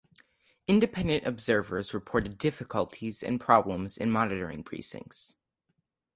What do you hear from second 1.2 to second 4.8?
observers reported difficulties and problems in monitoring